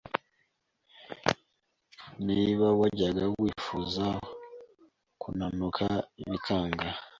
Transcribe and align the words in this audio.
Niba 2.27 2.67
wajyaga 2.79 3.23
wifuza 3.41 4.05
kunanuka 5.21 5.85
bikanga, 6.31 6.89